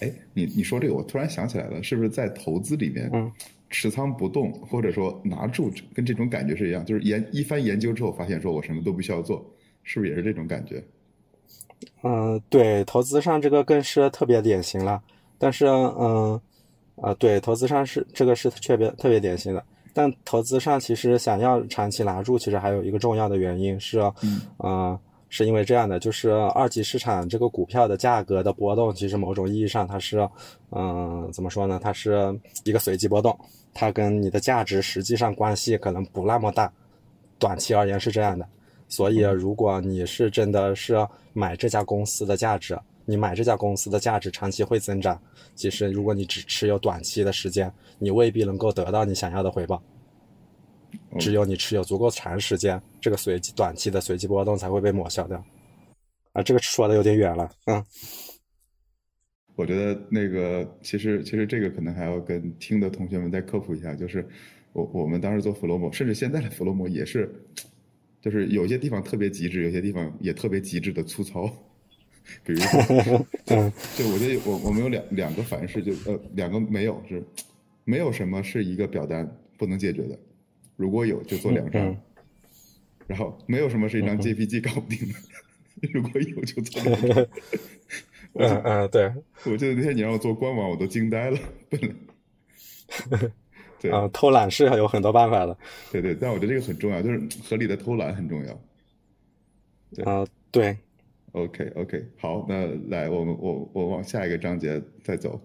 [0.00, 3.30] 哎，你你说这个，我突然想起来了，是不是在投资里面，嗯，
[3.70, 9.44] 持仓不动或者说拿住，跟这种感觉是一样，就是研一番研究之后发现说我什么都不需要做，
[9.82, 10.82] 是不是也是这种感觉？
[12.02, 15.02] 嗯，对，投资上这个更是特别典型了。
[15.36, 16.40] 但是，嗯，
[16.96, 19.62] 啊，对，投资上是这个是特别特别典型的。
[19.92, 25.00] 但投资上其实想要长期拿住，其实还有一个重要的原因是，嗯，呃，
[25.36, 30.20] 是因为这样的，就是二级市场这个股票的价格的波动，其实某种意义上它是，
[30.70, 31.80] 嗯、呃，怎么说呢？
[31.82, 33.36] 它是一个随机波动，
[33.72, 36.72] 它跟你的价值实际上关系可能不那么大，
[37.36, 38.46] 短期而言是这样的。
[38.88, 45.20] 所以，如果你是真的是买这家公司的价值，你买这家公司的价值长期会增长。
[45.56, 47.68] 其实，如果你只持有短期的时间，
[47.98, 49.82] 你未必能够得到你想要的回报。
[51.18, 55.44] 只有你持有足够长时间，这个随机短期的随机波动才会被抹消掉。
[56.32, 57.84] 啊，这个说的有点远了，嗯。
[59.56, 64.26] 我觉得那个其实其实这个可能还要跟听的同学们再科普一下，就是
[64.72, 67.32] 我我们当时做 Flomo，甚至现在的 Flomo 也是，
[68.20, 71.46] 就是有些地方特别极致，有些地方也特别极致的粗糙。
[72.42, 72.80] 比如说，
[73.94, 77.22] 就我觉得我我们有两两个凡事，就呃两个没有是，
[77.84, 79.24] 没有什么是一个表单
[79.56, 80.18] 不能解决的，
[80.76, 81.96] 如果有就做两张，
[83.06, 85.14] 然后没有什么是一张 JPG 搞不定的，
[85.92, 87.26] 如果有就做两张。
[88.36, 89.12] 嗯嗯，对，
[89.44, 91.38] 我记得那天你让我做官网，我都惊呆了，
[91.70, 93.30] 本来。
[93.80, 95.56] 对啊，偷懒是有很多办法的。
[95.92, 98.60] 对对，但我觉得这个很重要，就是合理的偷懒很重要。
[99.94, 100.76] 对啊，对。
[101.32, 105.40] OK OK，好，那来，我们我我往下一个章节再走。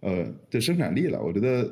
[0.00, 1.70] 呃，这生产力了，我觉得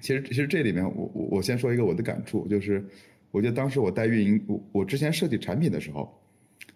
[0.00, 2.84] 其实其实这里面我我我先说一个我的感触，就是
[3.30, 6.10] 我觉得当时我带运营，我我之前设计产品的时候，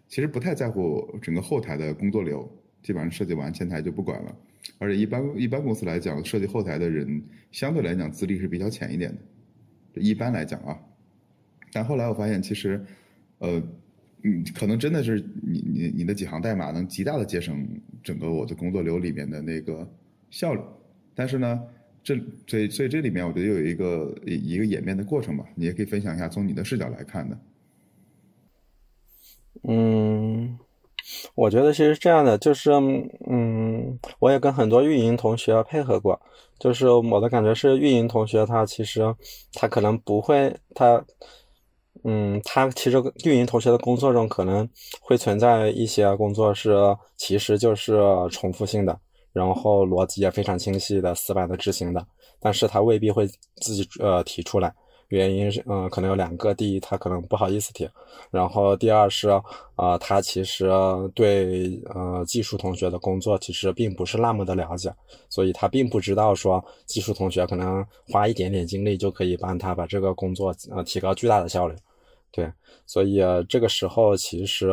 [0.09, 2.51] 其实不太在乎整个后台的工作流，
[2.83, 4.37] 基本上设计完前台就不管了。
[4.79, 7.23] 而且一般一般公司来讲，设计后台的人
[7.53, 9.15] 相对来讲资历是比较浅一点
[9.93, 10.79] 的，一般来讲啊。
[11.73, 12.85] 但后来我发现，其实
[13.39, 13.63] 呃。
[14.27, 17.63] 嗯，可能真的是你你你的几行代码能极大的节省
[18.03, 19.87] 整个我的工作流里面的那个
[20.31, 20.63] 效率，
[21.15, 21.61] 但是呢，
[22.05, 22.15] 这
[22.47, 27.37] 所以所以这里面我觉得有一个一个演变的过程吧，你也可以分享一下从你的视角来看的。
[29.67, 30.59] 嗯，
[31.35, 32.71] 我觉得其实这样的就是
[33.29, 36.21] 嗯，我也跟很多运营同学配合过，
[36.59, 39.15] 就是我的感觉是运营同学他其实
[39.55, 41.05] 他可能不会他。
[42.07, 44.69] 嗯，他其实运营同学的工作中可能
[45.01, 46.77] 会存在一些工作是
[47.17, 47.99] 其实就是
[48.31, 49.01] 重复性的，
[49.35, 52.07] 然后逻辑也非常清晰的死板的执行的，
[52.41, 54.75] 但是他未必会自己呃提出来。
[55.09, 56.55] 原因是，嗯，可能有两个。
[56.55, 57.87] 第一，他可能不好意思提；
[58.31, 59.29] 然后第二是，
[59.77, 60.71] 呃，他其实
[61.15, 64.93] 对呃技术同学的工作其实并不是那么的了解，
[65.29, 71.77] 所以他并不知道说技术同学可能花一点点精力就可以帮他把这个工作呃提高巨大的效率。
[72.35, 72.53] 对，
[72.85, 74.71] 所以这个时候其实，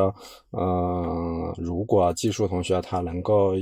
[0.52, 3.54] 嗯，如果技术同学他能够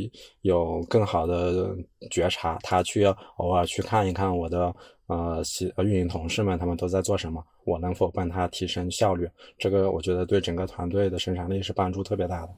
[0.42, 1.76] 有更好的
[2.10, 3.06] 觉察，他去
[3.38, 4.74] 偶尔去看一看我的。
[5.10, 7.44] 呃，系运营同事们他们都在做什么？
[7.64, 9.28] 我能否帮他提升效率？
[9.58, 12.50] 这个我觉得对整个团队的生产力是帮助特别大的。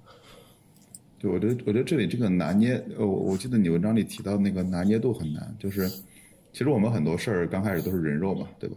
[1.18, 5.88] 对，我觉得我觉得这里这个拿捏，呃，我我记得你文章里提到那个拿捏度很难，就是
[6.52, 8.76] 其实我们很多事儿刚开始都是人肉嘛，对吧？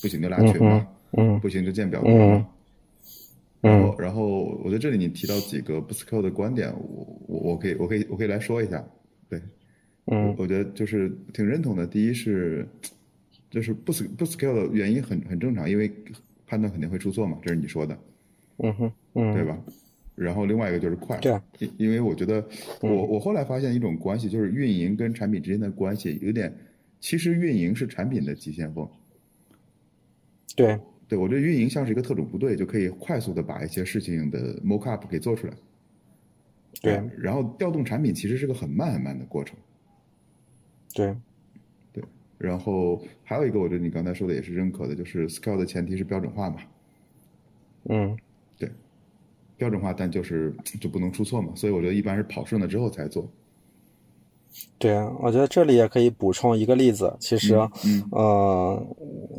[0.00, 0.86] 不行就拉群嘛，嗯，
[1.40, 2.44] 不行就建表格嗯。
[3.60, 8.84] 然后然后我在这里你提到几个不 skill 的观点，我我我可以我可以我可以来说一下，
[9.28, 9.40] 对，
[10.06, 11.86] 嗯，我觉得就是挺认同的。
[11.86, 12.66] 第一是。
[13.50, 15.92] 就是不 s 不 scale 的原因很很正常，因为
[16.46, 17.98] 判断肯定会出错嘛，这是你说的，
[18.56, 19.58] 嗯哼，嗯，对吧？
[20.14, 22.42] 然后另外一个就是快，对，因因为我觉得
[22.80, 26.50] 我我后来发现一种关系，就是运营跟产品之间的关系有点，
[26.98, 28.88] 其实运营是产品的急先锋，
[30.56, 30.80] 对，
[31.12, 35.52] 对我觉得运营像是一个特种部队，就可以快速的把一些事情的 mock up 给做出来，
[36.80, 39.54] 对，然后调动产品其实是个很慢很慢的过程，
[41.92, 42.02] 对。
[42.38, 46.56] 然后还有一个，我觉得你刚才说的也是认可的，就是 scale 的前提是标准化嘛。
[47.90, 48.18] 嗯，
[48.56, 48.70] 对，
[49.58, 51.54] 标准化，但就是 就不能出错嘛。
[51.54, 53.30] 所以我觉得一般是跑顺了之后才做。
[54.78, 57.56] 对啊，我觉得这里也可以补充一个例子，其实，
[58.10, 58.82] 呃，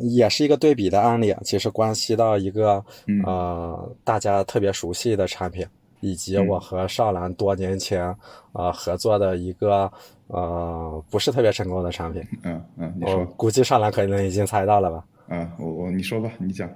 [0.00, 2.84] 也是一个对比的案例，其实关系到一个
[3.24, 5.66] 呃大家特别熟悉的产品。
[6.00, 8.14] 以及我和少兰多年前，
[8.52, 9.90] 呃合作的一个
[10.26, 12.22] 呃不是特别成功的产品。
[12.42, 15.02] 嗯嗯，你说，估计少兰可能已经猜到了吧？
[15.28, 16.68] 嗯，我我你说吧，你讲。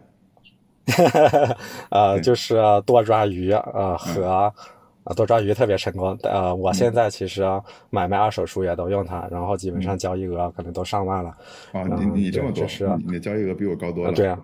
[1.93, 4.51] 呃，就是多抓鱼，呃和
[5.15, 6.17] 多抓鱼特别成功。
[6.23, 7.43] 呃，我现在其实
[7.91, 11.31] 买卖二手书也都用它，然后基本上交易额可能都上万了。
[11.73, 12.65] 啊，你你这么多，
[13.07, 14.13] 你的交易额比我高多了。
[14.13, 14.39] 对啊。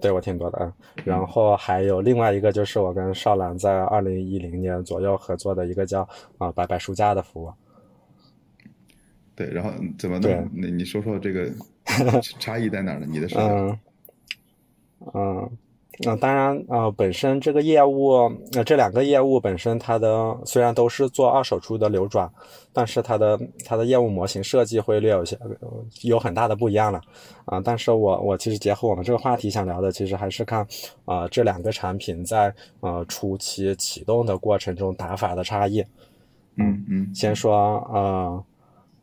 [0.00, 0.72] 对我挺多的啊，
[1.04, 6.00] 然后还有另外一个就是我跟少兰在二零一零年左右合作的一个叫
[6.38, 7.52] 啊白白书架的服务。
[9.36, 10.50] 对，然后怎么弄？
[10.52, 11.48] 你你说说这个
[12.40, 13.06] 差异在哪儿呢？
[13.08, 13.42] 你的视角？
[13.46, 13.78] 嗯。
[15.14, 15.50] 嗯。
[15.98, 22.28] 那当然，呃，本身这个业务，那这两个业务本身，它的虽然都是做二手书的流转，
[22.72, 25.38] 但是它的它的业务模型设计会略有些
[26.00, 27.00] 有很大的不一样了，
[27.44, 30.66] 啊，但是我我其实结合我们这个话题想聊的，其实还是看
[31.04, 35.84] 啊这两个产品在呃初期启动的过程中打法的差异。
[36.56, 38.44] 嗯嗯，先说呃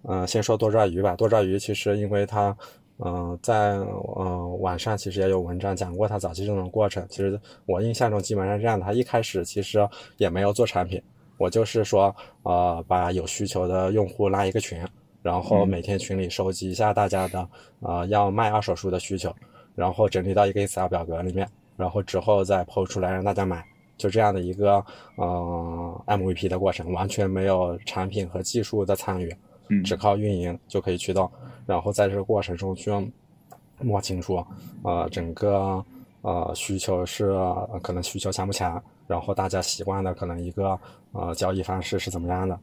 [0.01, 2.57] 呃先说多抓鱼吧，多抓鱼其实因为它。
[3.05, 3.77] 嗯，在
[4.17, 7.05] 嗯网上其实也有文章讲过他早期这种过程。
[7.09, 11.01] 其实我印象中基本上这样的，它一开始其实也没有做产品，
[11.37, 14.85] 我就是说，呃，把有需求的用户拉一个群，
[15.21, 17.47] 然后每天群里收集一下大家的
[17.79, 19.33] 呃要卖二手书的需求，
[19.75, 23.63] 然后整理到一个 Excel 表格里面，然后之后再抛出来让大家买，
[23.97, 24.83] 就这样的一个
[25.15, 29.33] 呃 MVP 的过程，完全没有产品和技术的参与，
[29.69, 29.81] 嗯。
[29.83, 31.31] 只靠运营就可以驱动，
[31.69, 32.91] 然后在这个过程中去
[33.79, 34.43] 摸清楚，
[34.83, 35.83] 呃，整个
[36.23, 40.77] 呃需求是、呃可能需求强不强，然后大家习惯的可能一个
[41.11, 42.59] 呃交易方式是怎么样的，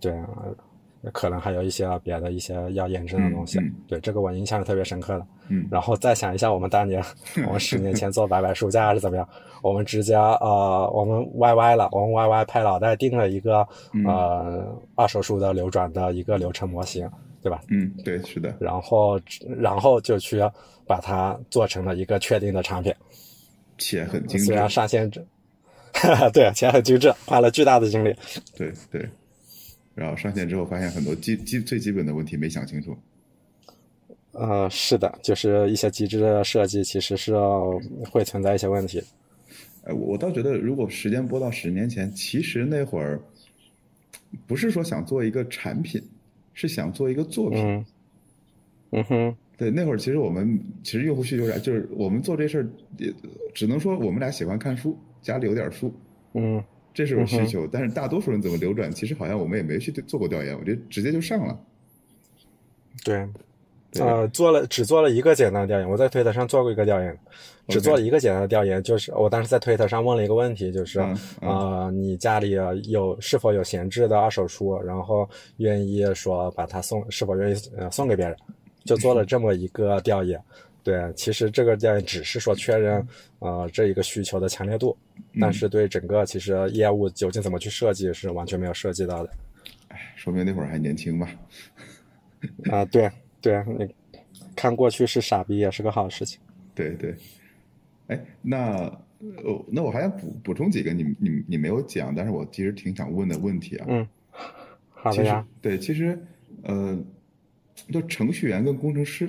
[0.00, 5.26] 对，呃可能还有一些别的一些要验证的东西，嗯嗯对这个我印象是特别深刻的。
[5.48, 7.02] 嗯然后再想一下，我们当年，
[7.46, 9.28] 我们十年前做白白书架是怎么样？
[9.62, 17.08] 我们直接呃，我们 YY 了，我们 YY 拍脑袋定了一个嗯呃二手书的流转的一个流程模型，
[17.42, 17.62] 对吧？
[17.68, 19.20] 嗯，对，是的，然后
[19.58, 20.40] 然后就去
[20.86, 22.92] 把它做成了一个确定的产品，
[23.78, 25.24] 且很精致虽，然上线之，
[26.32, 28.14] 对，且很精致，花了巨大的精力。
[28.56, 29.08] 对对。
[29.94, 32.94] 然后上线之后发现很多基基最基本的问题没想清楚，
[34.32, 37.34] 呃，是的，就是一些机制的设计其实是
[38.10, 39.02] 会存在一些问题。
[39.84, 43.18] 哎，我我倒觉得，如果时间拨到十年前，其实那会儿
[44.46, 46.02] 不是说想做一个产品，
[46.56, 47.64] 是想做一个作品。
[47.64, 47.86] 嗯，
[48.90, 53.14] 嗯哼，对，那会儿其实我们其实用户需求啥，就是我们做这事儿也
[53.54, 55.94] 只能说我们俩喜欢看书，家里有点书，
[56.34, 56.60] 嗯。
[56.94, 57.68] 这是有需求。
[57.70, 61.60] 但是大多数人怎么流转，其实好像我们也没去做过调研，我觉得直接就上了。
[63.04, 63.28] 对，对
[63.94, 67.18] 呃，做了只做了一个简单的调研，我在推特上做过一个调研，
[67.68, 78.36] 只做了一个简单的调研，就是我当时在推特上问了一个问题，就是、嗯嗯呃，你家里有是否有闲置的二手书，然后愿意说把它送，是否愿意呃送给别人，
[78.84, 80.38] 就做了这么一个调研。
[80.82, 83.04] 对，其实这个调研只是说确认
[83.40, 84.96] 呃这一个需求的强烈度，
[85.40, 89.30] 但是对整个其实业务究竟怎么去设计是完全没有涉及到的。
[90.14, 91.28] 说明那会儿还年轻吧？
[92.70, 93.94] 啊、对对，你
[94.54, 96.40] 看过去是傻逼也是个好事情。
[96.74, 97.14] 对对。
[98.08, 98.86] 哎，那
[99.44, 103.86] 哦，那我还想补补充几个你你你没有讲，但是我其实挺想问的问题啊。
[103.88, 104.06] 嗯，
[104.90, 105.46] 好的呀。
[105.60, 106.18] 对，其实
[106.62, 106.96] 呃，
[107.90, 109.28] 就程序员跟工程师，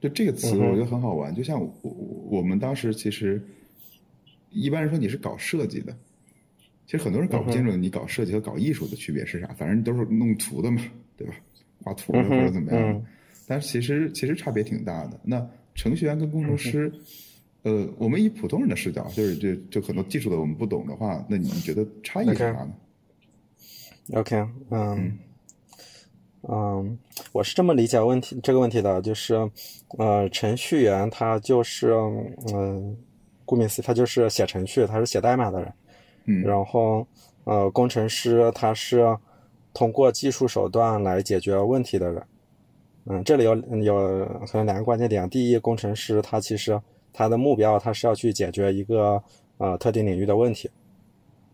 [0.00, 1.34] 就这个词我觉得很好玩。
[1.34, 1.92] 就像我我
[2.38, 3.40] 我们当时其实
[4.50, 5.96] 一般人说你是搞设计的，
[6.86, 10.82] 其实很多人搞不清楚你搞设计和搞艺术的区别是啥，反正都是弄图的嘛，
[11.16, 11.34] 对吧？
[11.82, 13.02] 画图或者怎么样
[13.46, 15.18] 但是其实其实差别挺大的。
[15.22, 16.92] 那程序员跟工程师，
[17.62, 22.72] 呃，我们以普通人的视角，就是就就很多技术的我们不懂的话，那你觉得差异是啥呢
[24.12, 25.18] ？OK，嗯，
[26.42, 26.98] 嗯，
[27.32, 29.34] 我是这么理解问题这个问题的，就是，
[29.98, 31.92] 呃，程序员他就是，
[32.52, 32.96] 嗯、
[33.44, 35.72] 顾名思义，他就是写程序，他是写代码的人。
[36.26, 37.06] 嗯然后，
[37.44, 39.16] 呃，工程师他是
[39.72, 42.22] 通过技术手段来解决问题的人。
[43.06, 45.28] 嗯，这里有有可能两个关键点。
[45.30, 46.78] 第一，工程师他其实
[47.12, 49.20] 他的目标他是要去解决一个
[49.58, 50.70] 呃特定领域的问题。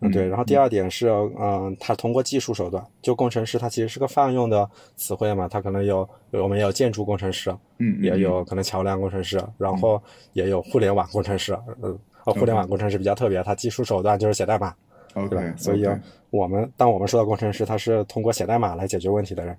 [0.01, 0.27] 嗯，对。
[0.29, 10.03] 然后第二点是，嗯、他通过技术手段，就工程师他其实是个泛用的词汇嘛，他可能有我们有建筑工程师，嗯，也有可能桥梁工程师，然后
[10.35, 14.75] 也有互联网工程师，呃，呃互联网工程师比较特别，他技术手段就是写代码
[15.15, 15.55] 对吧？
[15.57, 15.87] 所以
[16.31, 19.57] 我们当我们说到工程师，他是通过写代码来解决问题的人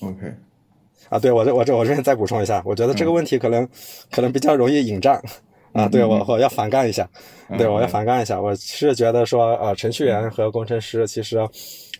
[0.00, 0.34] OK，
[1.08, 1.18] 啊。
[1.18, 3.68] 对我这我这我这边再补充一下，我觉得这个问题可能、
[4.10, 5.22] 可能比较容易引战
[5.72, 5.88] 啊。
[5.88, 7.08] 对我我要反干一下，
[7.58, 11.46] 对我要反干一下，我是觉得说呃，程序员和工程师其实。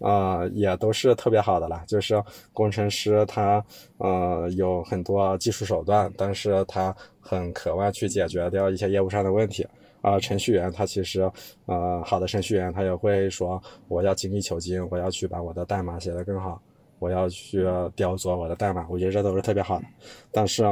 [0.03, 1.85] 呃，也都是特别好的啦。
[1.87, 2.24] 就是
[2.55, 3.62] 工程师他
[3.98, 9.66] 呃有很多技术手段，但是他很渴望去解决掉一些业务上的问题。
[10.02, 11.30] 啊、程序员他其实
[11.66, 16.60] 呃好的程序员他也会说我要精益求精，我要去把我的代码写得更好，
[16.98, 19.84] 我要去雕琢我的代码，我觉得这都是特别好的。
[20.32, 20.64] 但是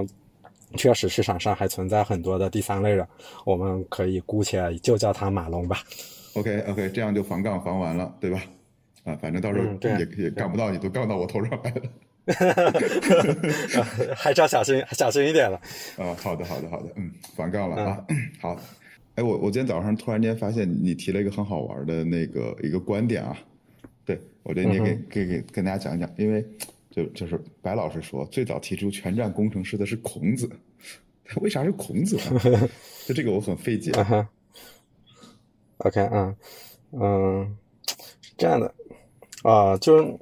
[0.76, 3.06] 确实市场上还存在很多的第三类人，
[3.44, 5.78] 我们可以姑且就叫他马龙吧。
[6.34, 8.42] OK OK，这样就防杠防完了，对吧？
[9.04, 11.82] 啊，反正到时候嗯也、也干不到，你都杠到我头上来了。
[14.14, 15.58] 还是要小心小心一点了。
[15.96, 18.04] 啊，好的好的好的，嗯，反杠了啊，
[18.40, 18.54] 好。
[19.18, 23.36] 哎，我我今天早上突然间发现你提了一个很好玩的那个一个观点啊，
[24.04, 26.46] 对我觉得你也给给给跟大家讲讲，因为
[26.88, 30.48] 就就是白老师说最早提出全站工程师的是孔子，
[31.42, 32.14] 为啥是孔子
[32.48, 32.68] 呢？
[33.06, 33.90] 就这个我很费解。
[35.78, 36.32] ，OK，啊
[36.92, 37.56] 嗯，
[38.22, 38.72] 是这样的，
[39.42, 40.16] 啊、就是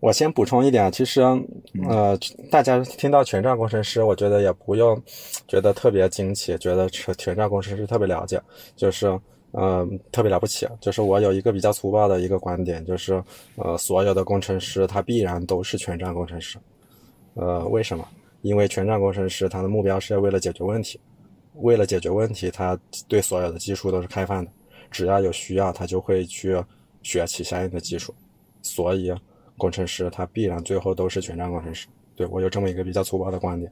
[0.00, 1.20] 我先补充一点，其实
[1.88, 2.18] 呃，
[2.50, 5.00] 大家听到全站工程师，我觉得也不用
[5.46, 8.40] 觉得特别惊奇，觉得全全站工程师特别了解，
[8.74, 9.06] 就是
[9.52, 10.66] 呃特别了不起。
[10.80, 13.22] 就是我有一个比较粗暴的一个观点，就是
[13.56, 16.58] 呃所有的工程师他必然都是全站工程师，
[17.34, 18.08] 呃为什么？
[18.42, 20.98] 因为全站工程师他的目标是为了解决问题。
[21.56, 24.50] 为了解决问题，他对所有的技术都是开放的，
[24.90, 26.56] 只要有需要，他就会去
[27.02, 28.14] 学起相应的技术。
[28.62, 29.12] 所以，
[29.60, 31.86] 工程师他必然最后都是全站工程师。
[32.16, 33.70] 对我有这么一个比较粗暴的观点。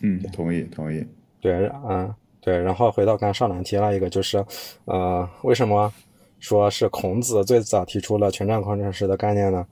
[0.00, 1.02] 嗯，同意同意。
[1.40, 2.58] 对，嗯，对。
[2.58, 4.44] 然后回到刚上南提了一个，就是
[4.84, 5.92] 呃，为什么
[6.40, 9.66] 说是孔子最早提出了全站工程师的概念呢？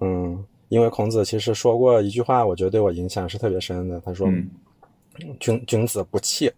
[0.00, 4.00] 嗯，因为孔子其实说过一句话，我觉得对我影响是特别深的。
[4.00, 4.28] 他说
[5.40, 6.52] ：“君君子不器。”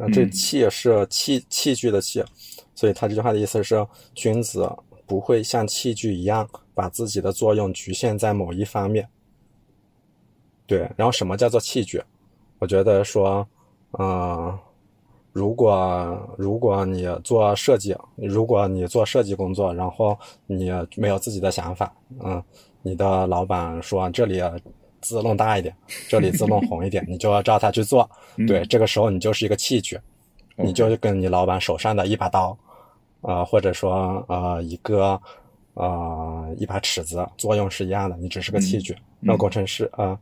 [0.00, 2.24] 呃，这器是器器具的器，
[2.74, 4.66] 所以他这句话的意思是，君子
[5.06, 9.08] 不会像器具一样把自己的作用局限在某一方面。
[10.66, 12.02] 对，然后什么叫做器具？
[12.58, 13.46] 我觉得说，
[13.92, 14.58] 呃，
[15.32, 21.94] 如果如果你做设计，如果你做设计工作，然后你没有自己的想法，
[22.24, 22.42] 嗯，
[22.82, 24.42] 你的老板说这里
[25.00, 25.76] 字弄大一点，
[26.08, 28.10] 这里字弄红一点，你就要照他去做。
[28.48, 30.00] 对，这个时候你就是一个器具，
[30.56, 32.58] 你就跟你老板手上的一把刀，
[33.20, 35.20] 啊，或者说呃一个
[35.74, 38.96] 呃一把尺子，作用是一样的，你只是个器具。
[39.20, 40.18] 那工程师啊。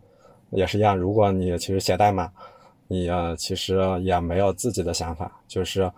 [0.50, 2.30] 也是一样，如果你其实写代码，
[2.86, 5.90] 你其实也没有自己的想法，就是，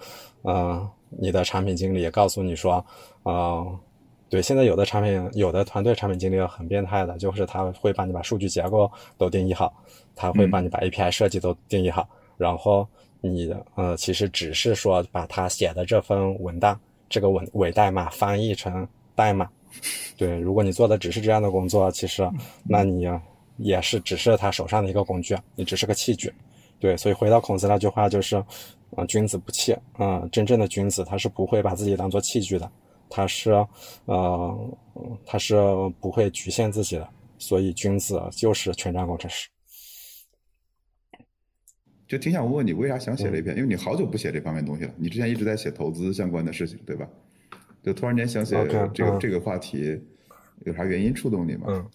[0.44, 2.82] 嗯，你的产品经理告诉你说，
[3.24, 3.78] 嗯，
[4.30, 9.74] 对，现在有的产品，有的团队产品经理很变态的，就是他会帮你把数据结构都定义好，
[10.14, 12.88] 他会帮你把 API 设计都定义好，然后
[13.26, 19.48] 你，呃，其实只是说把他写的这份文档，这个文伪代码翻译成代码，
[20.16, 22.28] 对，如果你做的只是这样的工作，其实，
[22.64, 23.08] 那你。
[23.58, 26.30] 也是只是他手上的一个工具，你只是个器具，
[26.78, 28.36] 对，所以回到孔子那句话就是，
[28.94, 32.70] 啊，君子不器，啊，真正的君子他是不会把自己当做器具的，
[33.08, 33.52] 他是，
[34.04, 34.54] 呃，
[35.24, 35.56] 他是
[36.02, 37.08] 不会局限自己的，
[37.38, 39.48] 所以君子就是全站工程师。
[42.06, 43.56] 就挺想问问你，为啥想写这篇？
[43.56, 47.08] 因为你好久不写这方面东西了，你之前一直在写投资相关的事情，对吧？
[47.82, 50.00] 就突然间想写这个这个话题，
[50.64, 51.66] 有啥原因触动你吗？
[51.68, 51.86] 嗯。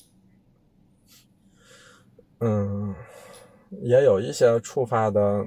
[2.44, 2.96] 嗯，
[3.84, 5.46] 也有一些触发的，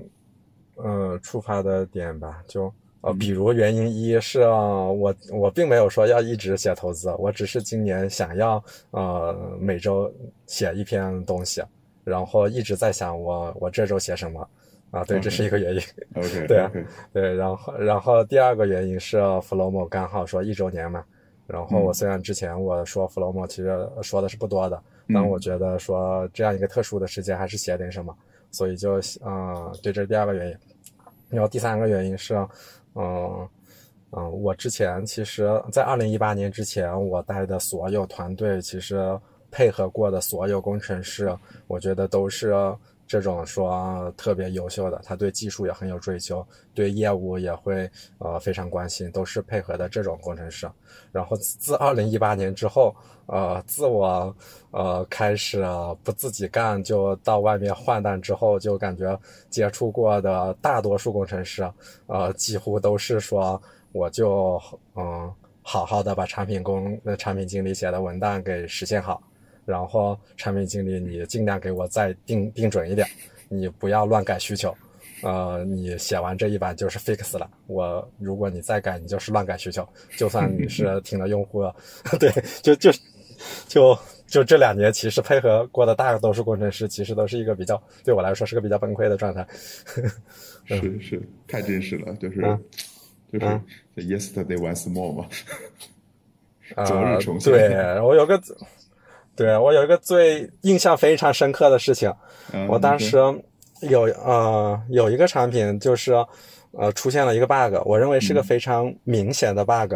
[0.76, 2.40] 呃，触发的点吧。
[2.46, 10.10] 就呃，比如原因一是我我并没有说要一直写投资，我只是今年想要呃每周
[10.46, 11.60] 写一篇东西，
[12.04, 14.48] 然后一直在想我我这周写什么
[14.90, 15.02] 啊？
[15.04, 15.80] 对，这是一个原因。
[16.14, 16.68] OK， 对
[17.12, 21.04] 对，然后然后第二个原因是 Flomo 刚好说一周年嘛，
[21.46, 24.80] 然后我虽然之前我说 Flomo 其实说的是不多的。
[25.12, 28.16] 但我觉得说这样一个特殊的时间还是写点什么，
[28.50, 30.56] 所以就嗯，对，这是第二个原因。
[31.28, 32.34] 然后第三个原因是，
[32.94, 33.46] 嗯
[34.12, 38.96] 嗯，我之前其实，在二零一八年之前，我带的所有团队，其实
[39.54, 41.32] 配合过的所有工程师，
[41.68, 42.52] 我觉得都是。
[43.06, 50.66] 这种说特别优秀的，他对技术也很有追求，对业务也会呃非常关心，都是配合的这种工程师。
[51.12, 52.96] 然后自二零一八年之后，
[53.26, 54.34] 呃，自我
[54.70, 55.62] 呃开始
[56.02, 61.70] 不自己干，就到外面换单之后，就感觉接触过的大多数工程师，
[62.06, 63.60] 呃，几乎都是说
[63.92, 64.58] 我就
[64.96, 65.30] 嗯
[65.60, 69.22] 好好的把产品工那产品经理写的文档给实现好。
[69.64, 73.06] 然后产品经理，你尽量给我再定定准一点，
[73.48, 74.74] 你不要乱改需求。
[75.22, 77.50] 呃，你写完这一版就是 fix 了。
[77.66, 79.88] 我如果你再改，你就是乱改需求。
[80.18, 81.62] 就算你是 听了用户，
[82.20, 82.30] 对，
[82.62, 82.92] 就就
[83.66, 89.46] 就就这两年，其实配合过的大多数工程师，其实都是一个比较对我来说是个比较崩溃的状态。
[90.66, 92.40] 是是，太真实了，就是
[93.32, 93.46] 就是
[93.96, 95.26] yesterday once more 嘛。
[96.84, 97.50] 昨日重现。
[97.50, 98.38] 对我有个。
[99.36, 102.12] 对我有一个最印象非常深刻的事情，
[102.68, 103.18] 我当时
[103.80, 106.12] 有呃有一个产品就是
[106.72, 109.94] 呃出现了一个 bug，我认为是个非常明显的 bug，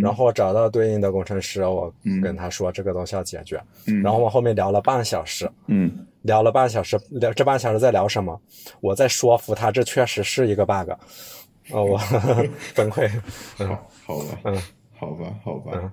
[0.00, 3.60] 然后找到对应的工程师，我跟他说这个东西要解决，
[4.02, 8.40] 然后我后面聊了半小时，嗯，聊了半小时，聊这半小时在聊什么？
[8.80, 10.90] 我在说服他这确实是一个 bug，
[11.72, 11.98] 哦，我
[12.74, 13.10] 崩溃，
[13.58, 14.62] 好，好吧，嗯，
[14.98, 15.92] 好吧，好吧。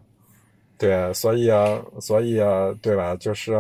[0.78, 3.16] 对，所以啊，所以啊，对吧？
[3.16, 3.54] 就是，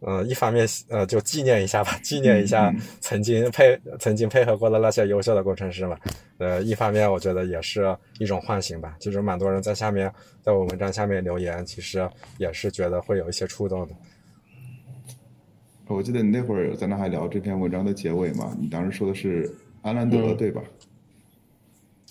[0.00, 5.96] 呃，一方面呃，就纪念一下吧， 纪念一下曾经配曾经配合过的那些优秀的工程师们。
[6.38, 8.94] 呃，一方面我觉得也是一种唤醒吧。
[9.00, 10.12] 其实蛮多人在下面，
[10.42, 12.06] 在我文章下面留言，其实
[12.36, 13.94] 也是觉得会有一些触动的。
[15.86, 18.54] 我记得你那会儿在那还聊这篇文章的结尾嘛？
[18.60, 20.60] 你当时说的是安兰德对吧？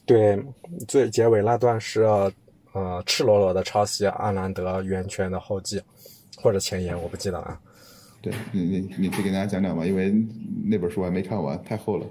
[0.08, 0.42] 对，
[0.88, 2.08] 最结尾那段是。
[2.76, 5.82] 呃，赤裸裸的抄袭阿兰德源泉的后记，
[6.36, 7.58] 或者前言，我不记得了。
[8.22, 10.14] 对你，你你去给大家讲讲吧，因为
[10.66, 12.06] 那本书还没看完，太厚了。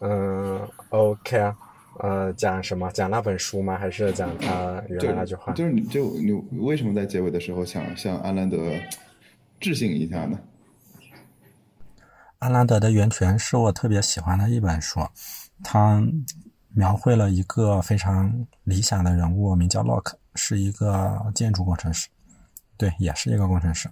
[0.00, 1.56] 嗯，OK 啊，
[2.00, 2.90] 呃，讲什么？
[2.92, 3.78] 讲那本书吗？
[3.78, 5.54] 还是讲他原来那句话？
[5.54, 8.58] 就是你就你为什么在结尾的时候想向阿兰德
[9.60, 10.38] 致敬一下呢？
[12.40, 15.00] 阿兰德的《源泉》是我特别喜欢的一本书，
[15.64, 16.02] 它
[16.74, 22.08] 描绘了一个非常理想的人物，名叫洛克，是一个建筑工程师，
[22.76, 23.90] 对，也是一个工程师。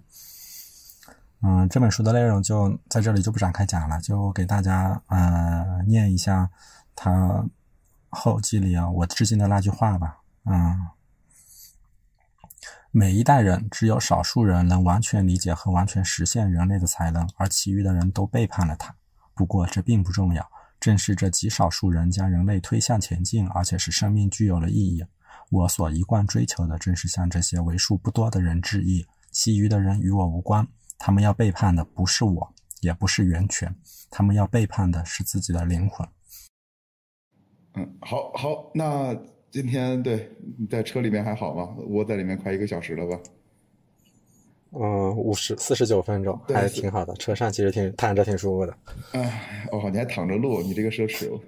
[1.43, 6.51] 嗯，这本书的内容就在这里就不展开讲了，就给大家呃念一下
[6.95, 7.45] 他
[8.11, 10.19] 后记里啊我致敬的那句话吧。
[10.45, 10.89] 嗯，
[12.91, 18.95] 每一代人只有少数人能完全理解和完全实现人类的才能，而其余的人都背叛了他。
[19.35, 20.51] 不过这并不重要，
[20.81, 25.05] 正是这极少数人将人类推向前进，而且使生命具有了意义。
[25.51, 30.67] 我所一贯追求的正是向这些为数不多的人致意，其余的人与我无关。
[30.99, 33.75] 他们要背叛的不是我，也不是源泉，
[34.11, 36.09] 他们要背叛的是自己的灵魂。
[37.75, 39.15] 嗯，好，好，那
[39.51, 41.75] 今天对你在车里面还好吗？
[41.89, 43.19] 窝在里面快一个小时了吧？
[44.73, 47.13] 嗯，五十四十九分钟，还挺好的。
[47.15, 48.73] 车上其实挺躺着挺舒服的。
[49.13, 51.41] 哎，哦，你还躺着录，你这个奢侈哦。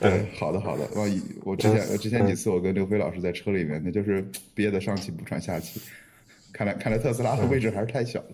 [0.00, 0.88] 对， 好的，好的。
[0.94, 1.08] 我
[1.44, 4.24] 我之前我之前几次我跟刘飞老师在车里面，那就是
[4.54, 5.80] 憋得上气不喘下气。
[6.52, 8.26] 看来看来特斯拉的位置还是太小了。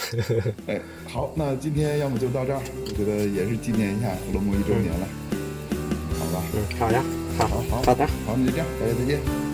[0.66, 5.08] 哎，好，那今天要么就到这儿，我觉得也是纪念一下弗洛姆一周年了，
[6.18, 6.42] 好吧？
[6.54, 7.02] 嗯，好呀，
[7.38, 9.49] 好，好，好的，好，那就这样，大家再见。